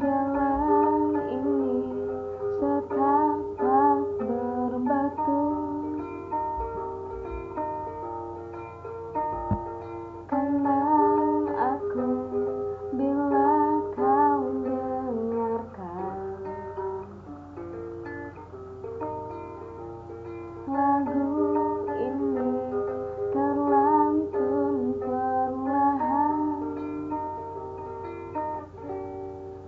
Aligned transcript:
There 0.00 0.43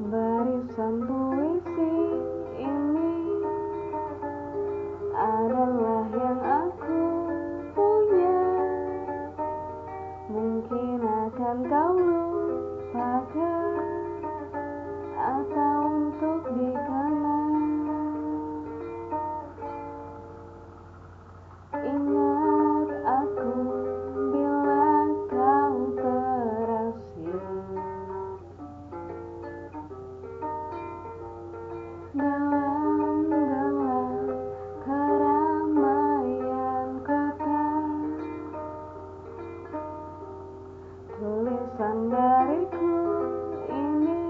Barisan 0.00 1.04
puisi 1.04 1.96
ini 2.56 3.16
adalah 5.12 6.08
yang 6.08 6.40
aku 6.40 7.04
punya. 7.76 8.40
Mungkin 10.32 11.04
akan 11.04 11.56
kau 11.68 11.92
lupakan 12.00 13.72
atau 15.20 15.76
untuk 15.84 16.48
tulisan 41.20 42.08
dariku 42.08 42.96
ini 43.68 44.24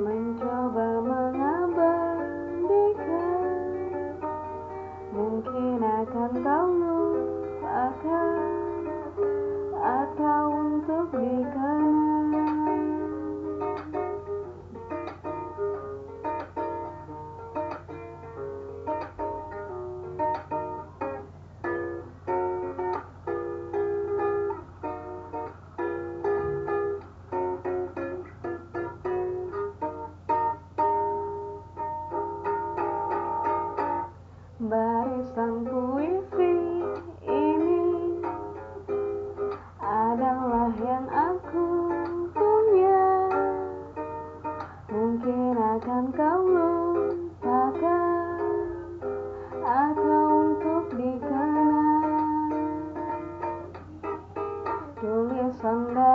mencoba 0.00 0.88
mengabadikan. 1.04 3.44
Mungkin 5.12 5.84
akan 5.84 6.32
kau 6.40 6.68
lupakan 6.72 8.32
atau 9.76 10.42
untuk 10.56 11.12
dikenang 11.12 11.93
Takkan 45.74 46.06
kau 46.14 46.42
lupakan 46.54 48.38
Atau 49.58 50.26
untuk 50.46 50.86
dikenang 50.94 52.94
Tulisan 55.02 55.90
dan 55.98 56.13